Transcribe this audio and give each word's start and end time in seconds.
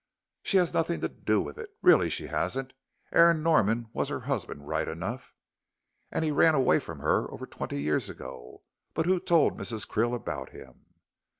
"She 0.41 0.57
has 0.57 0.73
nothing 0.73 0.99
to 1.01 1.07
do 1.09 1.39
with 1.41 1.59
it. 1.59 1.69
Really, 1.83 2.09
she 2.09 2.25
hasn't. 2.25 2.73
Aaron 3.11 3.43
Norman 3.43 3.87
was 3.93 4.09
her 4.09 4.21
husband 4.21 4.67
right 4.67 4.87
enough" 4.87 5.35
"And 6.11 6.25
he 6.25 6.31
ran 6.31 6.55
away 6.55 6.79
from 6.79 7.01
her 7.01 7.29
over 7.31 7.45
twenty 7.45 7.79
years 7.79 8.09
ago. 8.09 8.63
But 8.95 9.05
who 9.05 9.19
told 9.19 9.59
Mrs. 9.59 9.87
Krill 9.87 10.15
about 10.15 10.49
him?" 10.53 10.87